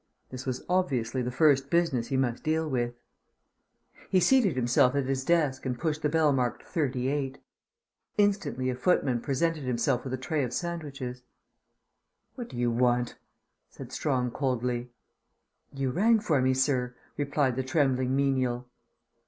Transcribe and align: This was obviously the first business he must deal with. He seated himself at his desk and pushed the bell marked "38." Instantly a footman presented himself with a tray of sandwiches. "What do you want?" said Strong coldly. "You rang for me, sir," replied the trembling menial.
This 0.31 0.47
was 0.47 0.63
obviously 0.67 1.21
the 1.21 1.29
first 1.29 1.69
business 1.69 2.07
he 2.07 2.17
must 2.17 2.41
deal 2.43 2.67
with. 2.67 2.95
He 4.09 4.19
seated 4.19 4.55
himself 4.55 4.95
at 4.95 5.05
his 5.05 5.23
desk 5.23 5.63
and 5.63 5.77
pushed 5.77 6.01
the 6.01 6.09
bell 6.09 6.33
marked 6.33 6.63
"38." 6.63 7.37
Instantly 8.17 8.71
a 8.71 8.75
footman 8.75 9.21
presented 9.21 9.63
himself 9.63 10.03
with 10.03 10.11
a 10.15 10.17
tray 10.17 10.43
of 10.43 10.53
sandwiches. 10.53 11.21
"What 12.33 12.49
do 12.49 12.57
you 12.57 12.71
want?" 12.71 13.19
said 13.69 13.91
Strong 13.91 14.31
coldly. 14.31 14.89
"You 15.71 15.91
rang 15.91 16.19
for 16.19 16.41
me, 16.41 16.55
sir," 16.55 16.95
replied 17.15 17.55
the 17.55 17.61
trembling 17.63 18.15
menial. 18.15 18.67